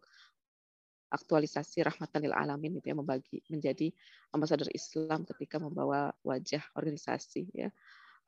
[1.10, 3.90] aktualisasi rahmatan lil alamin itu ya membagi menjadi
[4.32, 7.70] ambasador Islam ketika membawa wajah organisasi ya.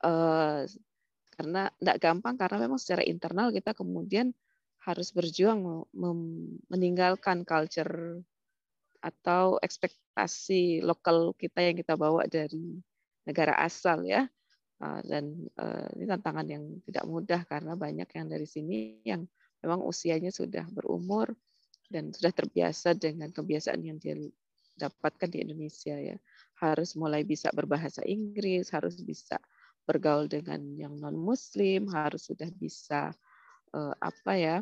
[0.02, 0.66] Uh,
[1.32, 4.36] karena tidak gampang karena memang secara internal kita kemudian
[4.82, 5.86] harus berjuang
[6.66, 8.20] meninggalkan culture
[9.02, 12.78] atau ekspektasi lokal kita yang kita bawa dari
[13.26, 14.30] negara asal ya.
[14.82, 19.22] Ah, dan eh, ini tantangan yang tidak mudah karena banyak yang dari sini yang
[19.62, 21.30] memang usianya sudah berumur
[21.86, 24.18] dan sudah terbiasa dengan kebiasaan yang dia
[24.78, 26.18] dapatkan di Indonesia ya.
[26.58, 29.38] Harus mulai bisa berbahasa Inggris harus bisa
[29.86, 33.10] bergaul dengan yang non Muslim harus sudah bisa
[33.74, 34.56] uh, apa ya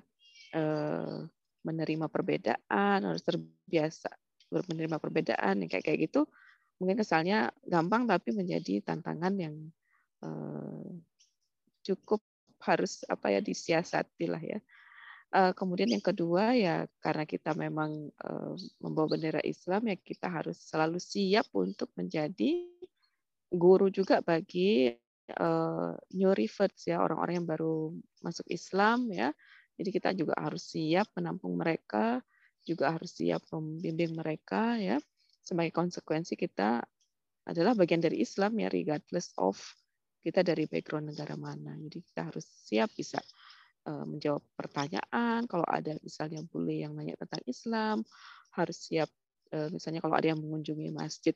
[0.57, 1.29] uh,
[1.61, 4.09] menerima perbedaan harus terbiasa
[4.51, 6.27] menerima perbedaan yang kayak kayak gitu
[6.81, 9.55] mungkin kesalnya gampang tapi menjadi tantangan yang
[10.25, 10.89] uh,
[11.85, 12.25] cukup
[12.65, 14.59] harus apa ya disiasati lah ya.
[15.31, 20.59] Uh, kemudian yang kedua ya karena kita memang uh, membawa bendera Islam ya kita harus
[20.59, 22.67] selalu siap untuk menjadi
[23.47, 24.91] guru juga bagi
[25.39, 29.31] uh, new reverts ya orang-orang yang baru masuk Islam ya.
[29.79, 32.21] Jadi kita juga harus siap menampung mereka
[32.65, 34.97] juga harus siap membimbing mereka ya.
[35.41, 36.85] Sebagai konsekuensi kita
[37.49, 39.57] adalah bagian dari Islam ya regardless of
[40.21, 41.75] kita dari background negara mana.
[41.81, 43.19] Jadi kita harus siap bisa
[43.89, 47.97] uh, menjawab pertanyaan kalau ada misalnya boleh yang nanya tentang Islam,
[48.53, 49.09] harus siap
[49.57, 51.35] uh, misalnya kalau ada yang mengunjungi masjid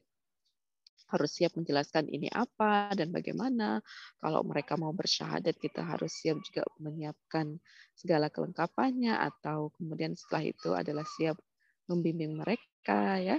[1.15, 3.79] harus siap menjelaskan ini apa dan bagaimana.
[4.19, 7.61] Kalau mereka mau bersyahadat, kita harus siap juga menyiapkan
[7.95, 11.39] segala kelengkapannya atau kemudian setelah itu adalah siap
[11.87, 13.39] membimbing mereka ya.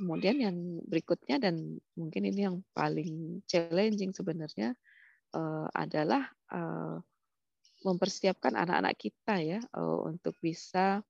[0.00, 0.56] Kemudian yang
[0.88, 4.72] berikutnya dan mungkin ini yang paling challenging sebenarnya
[5.36, 6.96] uh, adalah uh,
[7.84, 9.60] mempersiapkan anak-anak kita ya
[10.04, 11.00] untuk bisa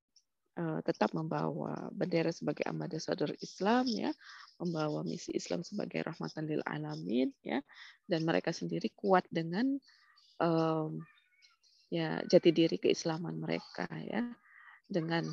[0.85, 4.13] tetap membawa bendera sebagai ambasador Islam ya,
[4.61, 7.65] membawa misi Islam sebagai rahmatan lil alamin ya,
[8.05, 9.81] dan mereka sendiri kuat dengan
[10.37, 11.01] um,
[11.89, 14.21] ya jati diri keislaman mereka ya,
[14.85, 15.25] dengan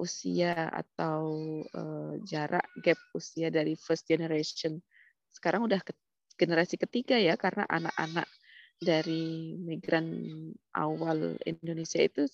[0.00, 4.80] usia atau uh, jarak gap usia dari first generation.
[5.28, 5.92] Sekarang udah ke,
[6.40, 8.24] generasi ketiga ya karena anak-anak
[8.80, 10.08] dari migran
[10.72, 12.24] awal Indonesia itu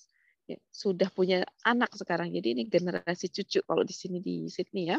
[0.47, 2.31] ya, sudah punya anak sekarang.
[2.31, 4.99] Jadi ini generasi cucu kalau di sini di Sydney ya.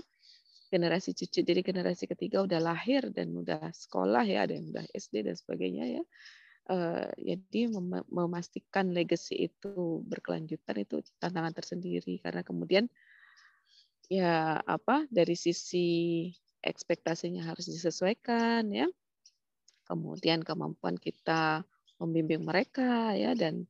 [0.68, 5.24] Generasi cucu jadi generasi ketiga udah lahir dan udah sekolah ya, ada yang udah SD
[5.24, 6.04] dan sebagainya ya.
[6.68, 12.92] Uh, jadi mem memastikan legacy itu berkelanjutan itu tantangan tersendiri karena kemudian
[14.12, 16.28] ya apa dari sisi
[16.60, 18.88] ekspektasinya harus disesuaikan ya
[19.88, 21.64] kemudian kemampuan kita
[22.04, 23.64] membimbing mereka ya dan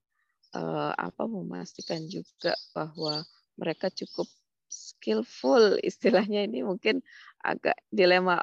[0.55, 3.25] uh, apa memastikan juga bahwa
[3.57, 4.27] mereka cukup
[4.69, 6.45] skillful istilahnya.
[6.47, 7.01] Ini mungkin
[7.43, 8.39] agak dilema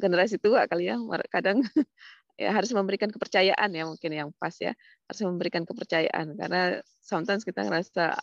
[0.00, 0.98] generasi tua kali ya.
[1.30, 1.62] Kadang
[2.42, 4.72] ya harus memberikan kepercayaan ya mungkin yang pas ya.
[5.06, 6.34] Harus memberikan kepercayaan.
[6.38, 8.18] Karena sometimes kita ngerasa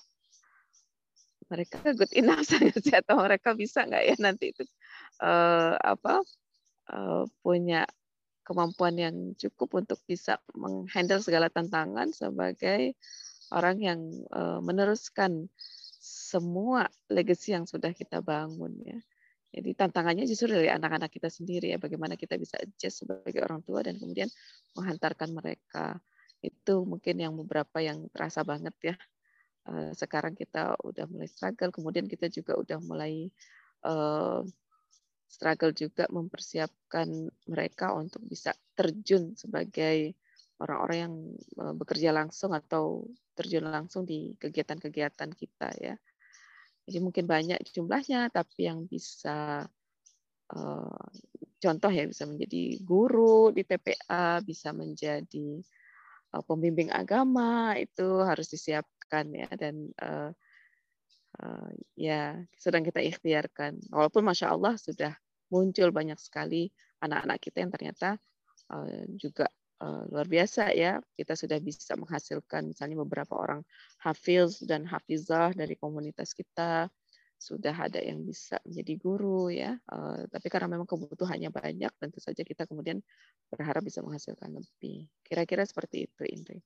[1.49, 4.63] mereka good enough saja atau mereka bisa nggak ya nanti itu
[5.25, 6.21] uh, apa
[6.93, 7.89] uh, punya
[8.49, 12.97] kemampuan yang cukup untuk bisa menghandle segala tantangan sebagai
[13.53, 13.99] orang yang
[14.33, 15.45] uh, meneruskan
[16.01, 18.97] semua legacy yang sudah kita bangun ya.
[19.49, 23.81] Jadi tantangannya justru dari anak-anak kita sendiri ya, bagaimana kita bisa adjust sebagai orang tua
[23.81, 24.29] dan kemudian
[24.77, 25.97] menghantarkan mereka.
[26.38, 28.95] Itu mungkin yang beberapa yang terasa banget ya.
[29.97, 33.33] Sekarang kita udah mulai struggle, kemudian kita juga udah mulai
[35.29, 40.17] struggle juga mempersiapkan mereka untuk bisa terjun sebagai
[40.59, 43.05] orang-orang yang e, bekerja langsung atau
[43.37, 45.95] terjun langsung di kegiatan-kegiatan kita ya.
[46.89, 49.61] Jadi mungkin banyak jumlahnya, tapi yang bisa
[50.57, 51.05] uh,
[51.61, 55.61] contoh ya bisa menjadi guru di TPA, bisa menjadi
[56.33, 60.33] uh, pembimbing agama itu harus disiapkan ya dan uh,
[61.37, 63.77] uh, ya sedang kita ikhtiarkan.
[63.93, 65.13] Walaupun masya Allah sudah
[65.53, 66.69] muncul banyak sekali
[67.01, 68.09] anak-anak kita yang ternyata
[68.73, 69.49] uh, juga
[69.83, 70.97] uh, luar biasa ya.
[71.13, 73.61] Kita sudah bisa menghasilkan misalnya beberapa orang
[74.01, 76.89] hafiz dan hafizah dari komunitas kita
[77.39, 79.79] sudah ada yang bisa menjadi guru ya.
[79.87, 82.99] Uh, tapi karena memang kebutuhannya banyak, tentu saja kita kemudian
[83.47, 85.07] berharap bisa menghasilkan lebih.
[85.23, 86.59] Kira-kira seperti itu, Indri.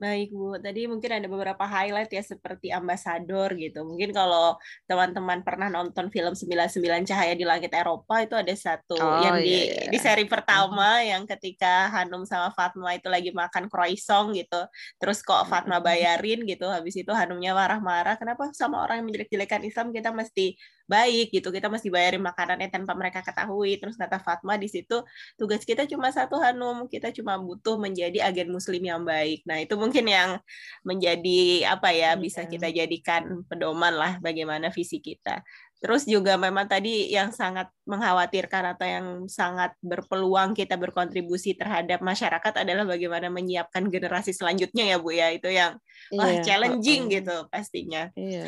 [0.00, 3.84] Baik Bu, tadi mungkin ada beberapa highlight ya seperti ambasador gitu.
[3.84, 4.56] Mungkin kalau
[4.88, 9.52] teman-teman pernah nonton film 99 Cahaya di Langit Eropa itu ada satu oh, yang di
[9.52, 9.90] iya, iya.
[9.92, 14.64] di seri pertama yang ketika Hanum sama Fatma itu lagi makan croissant gitu.
[14.96, 19.92] Terus kok Fatma bayarin gitu, habis itu Hanumnya marah-marah, kenapa sama orang yang menjelek-jelekan Islam
[19.92, 20.56] kita mesti
[20.90, 23.78] baik gitu kita mesti bayarin makanannya tanpa mereka ketahui.
[23.78, 25.06] Terus kata Fatma di situ
[25.38, 26.90] tugas kita cuma satu Hanum.
[26.90, 29.46] Kita cuma butuh menjadi agen muslim yang baik.
[29.46, 30.42] Nah itu mungkin yang
[30.82, 35.46] menjadi apa ya bisa kita jadikan pedoman lah bagaimana visi kita.
[35.80, 42.52] Terus juga memang tadi yang sangat mengkhawatirkan atau yang sangat berpeluang kita berkontribusi terhadap masyarakat
[42.52, 45.32] adalah bagaimana menyiapkan generasi selanjutnya ya Bu ya.
[45.32, 45.80] Itu yang
[46.12, 48.12] wah iya, challenging uh, gitu pastinya.
[48.12, 48.44] Iya.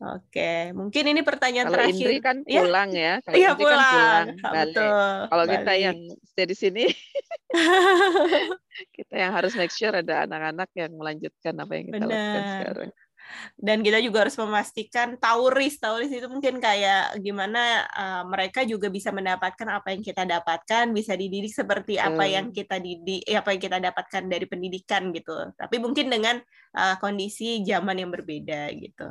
[0.00, 2.08] Oke, mungkin ini pertanyaan Kalau terakhir.
[2.08, 2.64] Indri kan iya.
[2.64, 3.20] pulang ya.
[3.24, 3.84] Kalau iya Indri pulang.
[3.84, 5.14] Kan pulang Betul.
[5.28, 6.84] Kalau kita yang stay di sini
[8.96, 12.08] kita yang harus make sure ada anak-anak yang melanjutkan apa yang kita Benar.
[12.08, 12.90] lakukan sekarang
[13.58, 19.10] dan kita juga harus memastikan tauris tauris itu mungkin kayak gimana uh, mereka juga bisa
[19.10, 22.32] mendapatkan apa yang kita dapatkan bisa dididik seperti apa hmm.
[22.32, 26.38] yang kita didik apa yang kita dapatkan dari pendidikan gitu tapi mungkin dengan
[26.78, 29.08] uh, kondisi zaman yang berbeda gitu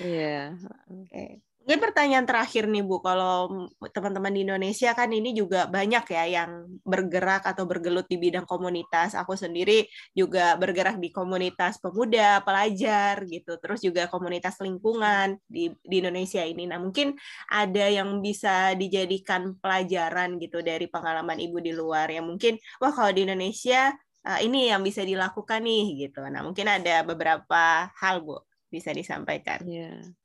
[0.00, 0.90] iya yeah.
[0.90, 1.51] oke okay.
[1.62, 6.66] Mungkin pertanyaan terakhir nih Bu, kalau teman-teman di Indonesia kan ini juga banyak ya yang
[6.82, 9.14] bergerak atau bergelut di bidang komunitas.
[9.14, 16.02] Aku sendiri juga bergerak di komunitas pemuda, pelajar gitu, terus juga komunitas lingkungan di, di
[16.02, 16.66] Indonesia ini.
[16.66, 17.14] Nah mungkin
[17.46, 22.10] ada yang bisa dijadikan pelajaran gitu dari pengalaman Ibu di luar.
[22.10, 23.94] Ya mungkin, wah kalau di Indonesia
[24.26, 26.26] uh, ini yang bisa dilakukan nih gitu.
[26.26, 29.62] Nah mungkin ada beberapa hal Bu bisa disampaikan.
[29.62, 30.21] Yeah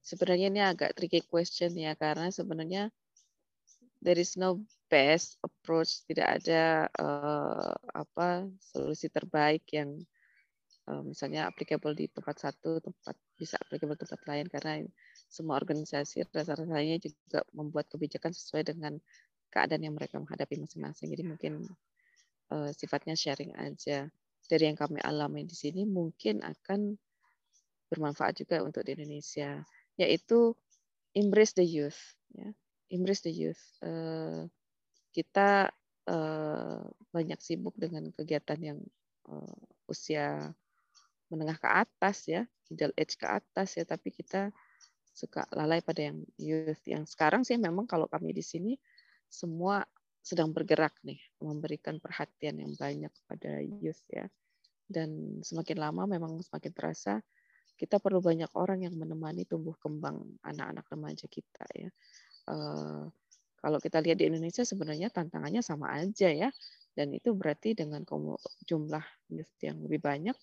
[0.00, 2.88] sebenarnya ini agak tricky question ya karena sebenarnya
[4.00, 10.00] there is no best approach tidak ada uh, apa solusi terbaik yang
[10.88, 14.72] uh, misalnya applicable di tempat satu tempat bisa applicable di tempat lain karena
[15.30, 18.98] semua organisasi rasa-rasanya juga membuat kebijakan sesuai dengan
[19.50, 21.10] keadaan yang mereka menghadapi masing-masing.
[21.10, 21.52] Jadi mungkin
[22.54, 24.10] uh, sifatnya sharing aja.
[24.50, 26.98] Dari yang kami alami di sini mungkin akan
[27.86, 29.62] bermanfaat juga untuk di Indonesia,
[30.00, 30.56] yaitu
[31.12, 32.00] embrace the youth.
[32.32, 32.56] Ya.
[32.88, 33.60] Embrace the youth.
[33.84, 34.48] Uh,
[35.12, 35.68] kita
[36.08, 36.80] uh,
[37.12, 38.78] banyak sibuk dengan kegiatan yang
[39.28, 39.60] uh,
[39.90, 40.54] usia
[41.30, 44.50] menengah ke atas ya, middle age ke atas ya, tapi kita
[45.14, 46.82] suka lalai pada yang youth.
[46.88, 48.74] Yang sekarang sih memang kalau kami di sini
[49.30, 49.84] semua
[50.20, 54.26] sedang bergerak nih, memberikan perhatian yang banyak kepada youth ya.
[54.90, 57.22] Dan semakin lama memang semakin terasa
[57.80, 61.88] kita perlu banyak orang yang menemani tumbuh kembang anak-anak remaja kita ya.
[62.44, 63.08] Uh,
[63.56, 66.52] kalau kita lihat di Indonesia sebenarnya tantangannya sama aja ya.
[66.92, 68.04] Dan itu berarti dengan
[68.68, 69.04] jumlah
[69.64, 70.36] yang lebih banyak,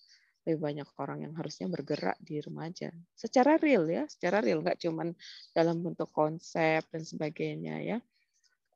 [0.48, 2.90] lebih banyak orang yang harusnya bergerak di remaja.
[3.14, 5.14] Secara real ya, secara real nggak cuman
[5.54, 7.98] dalam bentuk konsep dan sebagainya ya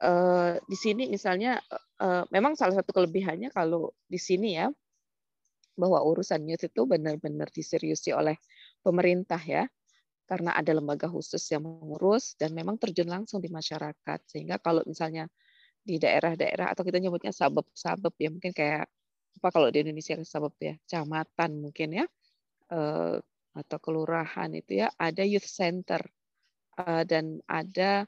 [0.03, 1.62] uh, di sini misalnya
[2.03, 4.68] uh, memang salah satu kelebihannya kalau di sini ya
[5.78, 8.37] bahwa urusan youth itu benar-benar diseriusi oleh
[8.85, 9.64] pemerintah ya.
[10.28, 14.18] Karena ada lembaga khusus yang mengurus dan memang terjun langsung di masyarakat.
[14.24, 15.28] Sehingga kalau misalnya
[15.82, 18.87] di daerah-daerah atau kita nyebutnya sabab-sabab ya mungkin kayak
[19.42, 22.06] apa kalau di Indonesia sabab ya kecamatan mungkin ya
[22.70, 23.18] uh,
[23.52, 26.00] atau kelurahan itu ya ada youth center
[26.78, 28.06] uh, dan ada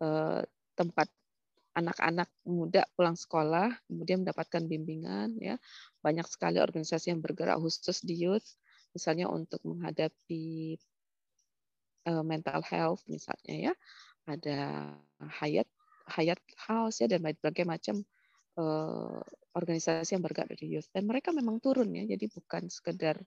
[0.00, 0.40] uh,
[0.78, 1.10] tempat
[1.76, 5.60] anak-anak muda pulang sekolah, kemudian mendapatkan bimbingan, ya.
[6.00, 8.56] Banyak sekali organisasi yang bergerak khusus di youth,
[8.96, 10.80] misalnya untuk menghadapi
[12.08, 13.72] uh, mental health misalnya ya,
[14.24, 14.58] ada
[15.20, 15.68] Hayat
[16.16, 18.00] Hayat House ya dan berbagai macam
[18.56, 19.20] uh,
[19.52, 20.88] organisasi yang bergerak di youth.
[20.88, 23.20] Dan mereka memang turun ya, jadi bukan sekedar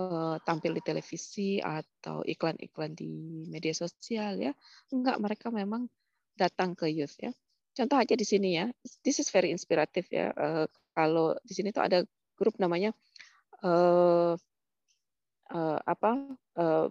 [0.00, 4.56] uh, tampil di televisi atau iklan-iklan di media sosial ya,
[4.88, 5.92] enggak mereka memang
[6.40, 7.36] datang ke youth ya
[7.76, 8.66] Contoh aja di sini ya,
[9.04, 10.32] this is very inspiratif ya.
[10.32, 10.64] Uh,
[10.96, 12.00] kalau di sini tuh ada
[12.32, 12.96] grup namanya
[13.60, 14.32] uh,
[15.52, 16.10] uh, apa
[16.56, 16.88] uh,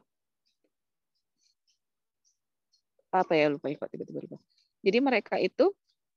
[3.10, 4.38] apa ya lupa kok tiba-tiba lupa.
[4.86, 5.74] Jadi mereka itu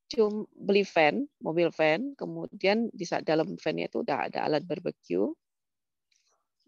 [0.09, 5.33] cuma beli van, mobil van, kemudian di dalam van itu udah ada alat barbecue,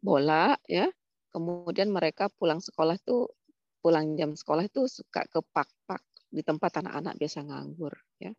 [0.01, 0.89] bola ya.
[1.31, 3.29] Kemudian mereka pulang sekolah tuh
[3.81, 8.31] pulang jam sekolah itu suka ke pak-pak di tempat anak-anak biasa nganggur ya.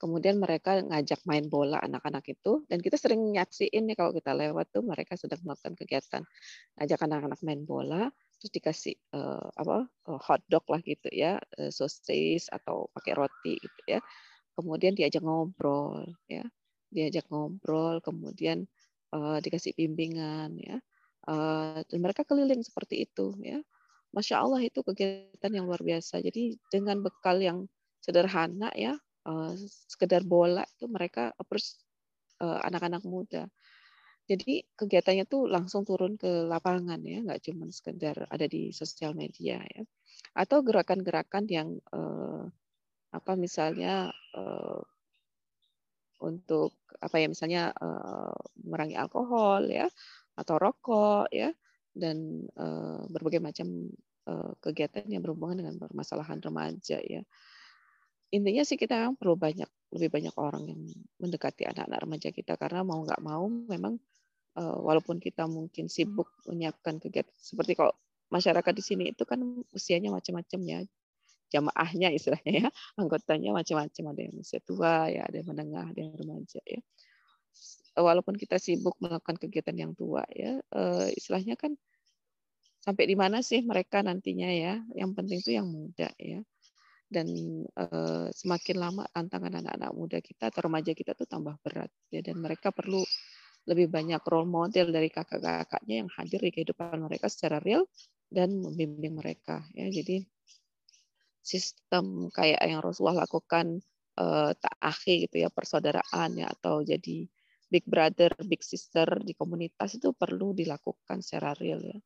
[0.00, 4.72] Kemudian mereka ngajak main bola anak-anak itu dan kita sering nyaksiin nih kalau kita lewat
[4.72, 6.24] tuh mereka sedang melakukan kegiatan
[6.80, 8.08] ngajak anak-anak main bola
[8.40, 13.60] terus dikasih uh, apa uh, hot dog lah gitu ya uh, sosis atau pakai roti
[13.60, 14.00] gitu ya.
[14.56, 16.48] Kemudian diajak ngobrol ya.
[16.88, 18.64] Diajak ngobrol kemudian
[19.12, 20.80] uh, dikasih bimbingan ya.
[21.28, 23.60] Uh, dan mereka keliling seperti itu ya
[24.10, 26.18] Masya Allah itu kegiatan yang luar biasa.
[26.18, 27.58] Jadi dengan bekal yang
[28.02, 29.52] sederhana ya, uh,
[29.86, 31.78] sekedar bola itu mereka approach
[32.42, 33.46] uh, anak-anak muda.
[34.30, 39.58] Jadi kegiatannya tuh langsung turun ke lapangan ya, nggak cuma sekedar ada di sosial media
[39.62, 39.82] ya.
[40.34, 42.46] Atau gerakan-gerakan yang uh,
[43.10, 44.80] apa misalnya uh,
[46.22, 49.88] untuk apa ya misalnya uh, mengurangi alkohol ya
[50.36, 51.50] atau rokok ya
[51.94, 53.90] dan uh, berbagai macam
[54.30, 57.22] uh, kegiatan yang berhubungan dengan permasalahan remaja ya.
[58.30, 60.80] Intinya sih kita memang perlu banyak lebih banyak orang yang
[61.18, 63.98] mendekati anak-anak remaja kita karena mau nggak mau memang
[64.54, 67.90] uh, walaupun kita mungkin sibuk menyiapkan kegiatan seperti kalau
[68.30, 69.42] masyarakat di sini itu kan
[69.74, 70.80] usianya macam-macam ya.
[71.50, 72.68] Jamaahnya istilahnya ya.
[72.94, 74.14] Anggotanya macam-macam.
[74.14, 76.78] Ada yang usia tua ya ada yang menengah ada yang remaja ya
[78.02, 81.76] walaupun kita sibuk melakukan kegiatan yang tua ya uh, istilahnya kan
[82.80, 84.80] sampai di mana sih mereka nantinya ya?
[84.96, 86.40] Yang penting itu yang muda ya.
[87.10, 87.28] Dan
[87.76, 92.24] uh, semakin lama tantangan anak-anak muda kita atau remaja kita tuh tambah berat ya.
[92.24, 93.04] Dan mereka perlu
[93.68, 97.84] lebih banyak role model dari kakak-kakaknya yang hadir di kehidupan mereka secara real
[98.32, 99.86] dan membimbing mereka ya.
[99.92, 100.24] Jadi
[101.44, 103.84] sistem kayak yang Rasulullah lakukan
[104.16, 107.28] uh, ta'akhi gitu ya persaudaraan ya atau jadi
[107.70, 111.98] big brother, big sister di komunitas itu perlu dilakukan secara real ya.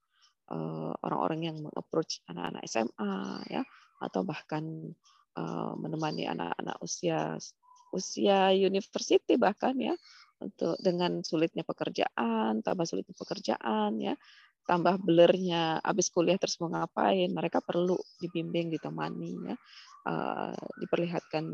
[0.45, 3.17] Eh, orang-orang yang mengapproach anak-anak SMA
[3.49, 3.65] ya
[4.05, 4.93] atau bahkan
[5.41, 7.41] uh, menemani anak-anak usia
[7.97, 9.95] usia university bahkan ya
[10.43, 14.15] untuk dengan sulitnya pekerjaan, tambah sulitnya pekerjaan ya,
[14.69, 19.57] tambah blurnya habis kuliah terus mau ngapain, mereka perlu dibimbing, ditemani ya,
[20.11, 20.53] uh,
[20.85, 21.45] diperlihatkan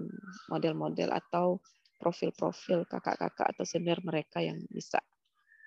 [0.51, 1.63] model-model atau
[2.01, 4.99] profil-profil kakak-kakak atau senior mereka yang bisa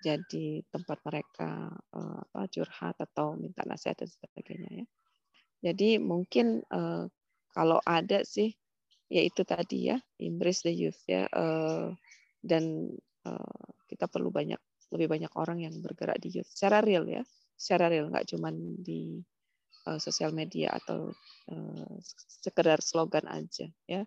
[0.04, 4.86] jadi tempat mereka uh, apa, curhat atau minta nasihat dan sebagainya ya.
[5.64, 7.08] Jadi mungkin uh,
[7.56, 8.52] kalau ada sih
[9.08, 11.94] yaitu tadi ya embrace the youth ya uh,
[12.44, 12.92] dan
[13.24, 14.60] uh, kita perlu banyak
[14.92, 17.24] lebih banyak orang yang bergerak di youth secara real ya,
[17.56, 18.52] secara real nggak cuma
[18.84, 19.24] di
[19.88, 21.16] uh, sosial media atau
[21.50, 21.94] uh,
[22.44, 24.04] sekedar slogan aja ya.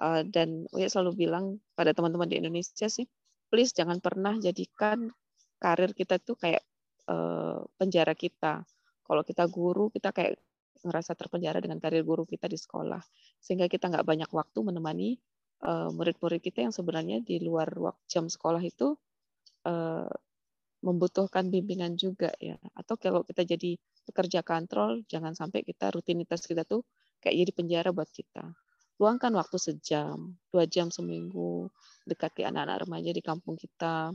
[0.00, 3.04] Uh, dan Uya selalu bilang pada teman-teman di Indonesia sih,
[3.52, 5.12] please jangan pernah jadikan
[5.60, 6.64] karir kita tuh kayak
[7.12, 8.64] uh, penjara kita.
[9.04, 10.40] Kalau kita guru, kita kayak
[10.84, 13.00] ngerasa terpenjara dengan karir guru kita di sekolah,
[13.40, 15.20] sehingga kita nggak banyak waktu menemani
[15.60, 17.68] eh, murid-murid kita yang sebenarnya di luar
[18.08, 18.96] jam sekolah itu
[19.68, 20.12] eh,
[20.80, 22.56] membutuhkan bimbingan juga ya.
[22.72, 23.76] Atau kalau kita jadi
[24.08, 26.80] pekerja kontrol, jangan sampai kita rutinitas kita tuh
[27.20, 28.48] kayak jadi penjara buat kita.
[29.00, 31.72] Luangkan waktu sejam, dua jam seminggu,
[32.04, 34.12] dekati anak-anak remaja di kampung kita,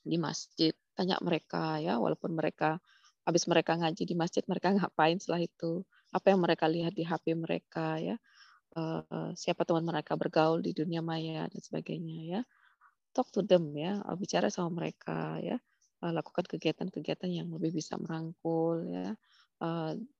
[0.00, 2.80] di masjid, tanya mereka ya, walaupun mereka
[3.28, 5.84] habis mereka ngaji di masjid mereka ngapain setelah itu?
[6.08, 8.16] Apa yang mereka lihat di HP mereka ya?
[8.72, 12.40] Uh, siapa teman mereka bergaul di dunia maya dan sebagainya ya?
[13.12, 15.60] Talk to them ya uh, bicara sama mereka ya.
[16.00, 19.12] Uh, lakukan kegiatan-kegiatan yang lebih bisa merangkul ya.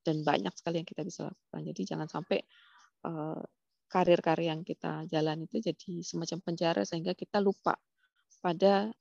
[0.02, 1.60] Dan banyak sekali yang kita bisa lakukan.
[1.62, 2.42] Jadi jangan sampai
[3.88, 7.74] karir-karir yang kita jalan itu jadi semacam penjara sehingga kita lupa
[8.38, 8.92] pada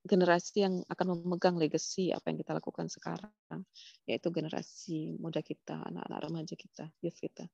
[0.00, 3.60] generasi yang akan memegang legacy apa yang kita lakukan sekarang,
[4.08, 7.44] yaitu generasi muda kita, anak-anak remaja kita, youth kita.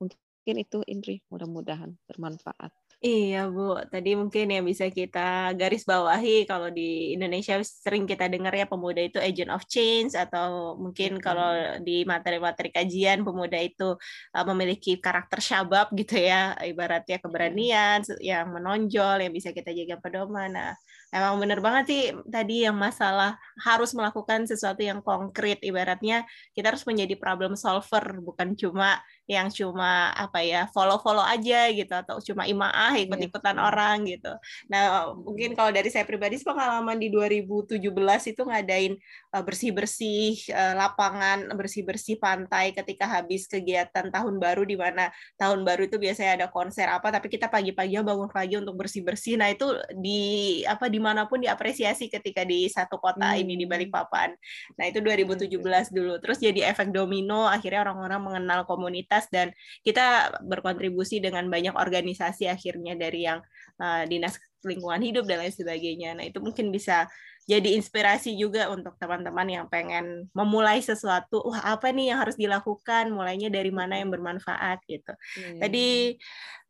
[0.00, 2.72] Mungkin itu Indri, mudah-mudahan bermanfaat.
[3.04, 8.56] Iya Bu, tadi mungkin yang bisa kita garis bawahi kalau di Indonesia sering kita dengar
[8.56, 13.84] ya pemuda itu agent of change atau mungkin kalau di materi-materi kajian pemuda itu
[14.32, 20.48] uh, memiliki karakter syabab gitu ya, ibaratnya keberanian yang menonjol yang bisa kita jaga pedoman.
[20.56, 20.72] Nah,
[21.16, 26.84] emang bener banget sih tadi yang masalah harus melakukan sesuatu yang konkret ibaratnya kita harus
[26.84, 32.94] menjadi problem solver bukan cuma yang cuma apa ya follow-follow aja gitu atau cuma imaah
[32.94, 33.66] iya, ikut-ikutan yeah.
[33.66, 34.32] orang gitu.
[34.70, 37.82] Nah, mungkin kalau dari saya pribadi pengalaman di 2017
[38.30, 38.94] itu ngadain
[39.42, 45.96] bersih-bersih uh, lapangan, bersih-bersih pantai ketika habis kegiatan tahun baru di mana tahun baru itu
[46.00, 49.40] biasanya ada konser apa tapi kita pagi-pagi bangun pagi untuk bersih-bersih.
[49.40, 49.66] Nah, itu
[49.96, 53.42] di apa di mana pun diapresiasi ketika di satu kota hmm.
[53.42, 53.64] ini di.
[53.66, 54.30] Balikpapan.
[54.78, 55.50] Nah, itu 2017
[55.90, 56.22] dulu.
[56.22, 59.50] Terus jadi efek domino akhirnya orang-orang mengenal komunitas komunitas dan
[59.82, 63.40] kita berkontribusi dengan banyak organisasi akhirnya dari yang
[63.80, 66.18] uh, dinas lingkungan hidup dan lain sebagainya.
[66.18, 67.06] Nah, itu mungkin bisa
[67.46, 71.46] jadi inspirasi juga untuk teman-teman yang pengen memulai sesuatu.
[71.46, 73.14] Wah, apa nih yang harus dilakukan?
[73.14, 75.14] Mulainya dari mana yang bermanfaat gitu.
[75.38, 75.62] Hmm.
[75.62, 76.18] Tadi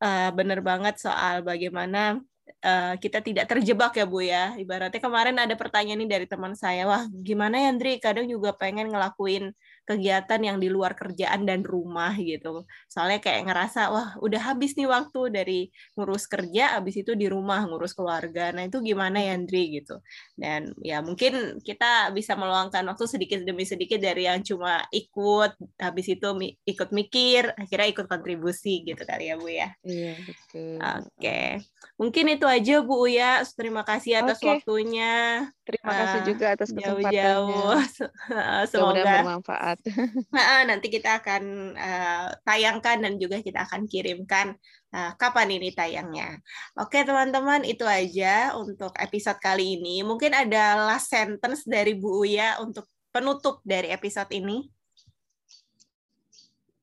[0.04, 2.20] uh, benar banget soal bagaimana
[2.64, 4.54] uh, kita tidak terjebak ya Bu ya.
[4.58, 7.98] Ibaratnya kemarin ada pertanyaan nih dari teman saya, wah gimana ya Andri?
[7.98, 9.54] Kadang juga pengen ngelakuin
[9.86, 12.66] kegiatan yang di luar kerjaan dan rumah gitu.
[12.90, 15.60] Soalnya kayak ngerasa wah udah habis nih waktu dari
[15.94, 18.50] ngurus kerja habis itu di rumah ngurus keluarga.
[18.50, 20.02] Nah, itu gimana ya Andri gitu.
[20.34, 26.06] Dan ya mungkin kita bisa meluangkan waktu sedikit demi sedikit dari yang cuma ikut habis
[26.10, 26.28] itu
[26.66, 29.70] ikut mikir, akhirnya ikut kontribusi gitu kali ya Bu ya.
[29.86, 30.76] Iya, betul.
[30.82, 31.06] Oke.
[31.14, 31.50] Okay.
[31.96, 33.40] Mungkin itu aja Bu ya.
[33.56, 34.60] Terima kasih atas okay.
[34.60, 35.48] waktunya.
[35.64, 37.10] Terima kasih uh, juga atas kesempatannya.
[37.10, 37.74] Jauh-jauh.
[38.70, 39.78] Semoga bermanfaat.
[40.70, 41.42] nanti kita akan
[41.74, 44.54] uh, tayangkan dan juga kita akan kirimkan
[44.92, 46.38] uh, kapan ini tayangnya.
[46.76, 50.04] Oke teman-teman, itu aja untuk episode kali ini.
[50.04, 54.68] Mungkin ada last sentence dari Bu Uya untuk penutup dari episode ini.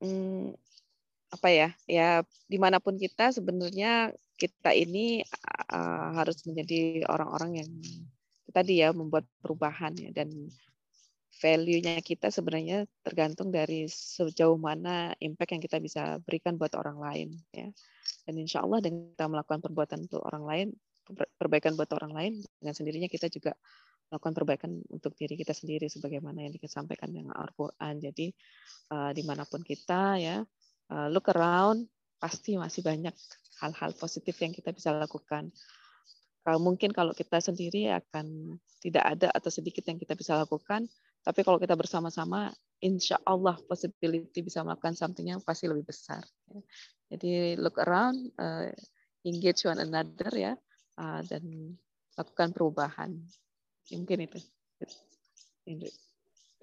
[0.04, 0.52] Hmm,
[1.32, 1.70] apa ya?
[1.86, 4.14] Ya di mana pun kita sebenarnya
[4.44, 5.24] kita ini
[5.72, 7.70] uh, harus menjadi orang-orang yang
[8.52, 10.12] tadi ya membuat perubahan ya.
[10.12, 10.52] Dan
[11.40, 17.30] value-nya kita sebenarnya tergantung dari sejauh mana impact yang kita bisa berikan buat orang lain
[17.56, 17.72] ya.
[18.28, 20.68] Dan insya Allah dengan kita melakukan perbuatan untuk orang lain
[21.36, 22.34] perbaikan buat orang lain
[22.64, 23.52] dengan sendirinya kita juga
[24.08, 27.98] melakukan perbaikan untuk diri kita sendiri sebagaimana yang disampaikan dengan Al-Quran.
[28.00, 28.30] Jadi
[28.94, 30.38] uh, di mana pun kita ya
[30.94, 31.90] uh, look around
[32.24, 33.12] pasti masih banyak
[33.60, 35.52] hal-hal positif yang kita bisa lakukan
[36.44, 40.92] kalau mungkin kalau kita sendiri akan tidak ada atau sedikit yang kita bisa lakukan,
[41.24, 42.52] tapi kalau kita bersama-sama,
[42.84, 46.20] insya Allah possibility bisa melakukan something yang pasti lebih besar.
[46.52, 46.62] Ya.
[47.16, 48.68] Jadi look around, uh,
[49.24, 50.54] engage one another ya,
[51.00, 51.80] uh, dan
[52.20, 53.16] lakukan perubahan.
[53.96, 54.44] Mungkin itu.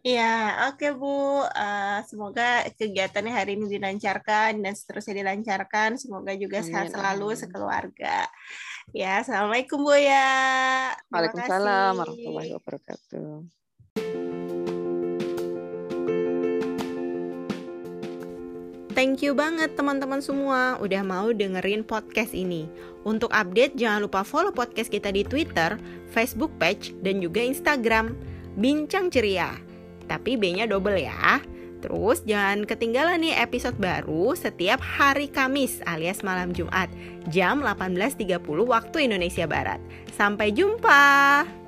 [0.00, 1.44] Iya, oke okay, Bu.
[1.44, 6.00] Uh, semoga kegiatannya hari ini dilancarkan dan seterusnya dilancarkan.
[6.00, 8.24] Semoga juga sehat selalu sekeluarga.
[8.96, 10.96] Ya, assalamualaikum Bu ya.
[11.12, 13.28] Waalaikumsalam warahmatullahi wabarakatuh.
[18.96, 22.68] Thank you banget teman-teman semua udah mau dengerin podcast ini.
[23.04, 25.76] Untuk update jangan lupa follow podcast kita di Twitter,
[26.08, 28.16] Facebook page, dan juga Instagram.
[28.56, 29.69] Bincang ceria.
[30.10, 31.38] Tapi B-nya double ya.
[31.80, 36.92] Terus jangan ketinggalan nih episode baru setiap hari Kamis alias malam Jumat
[37.32, 39.80] jam 18.30 waktu Indonesia Barat.
[40.12, 41.59] Sampai jumpa.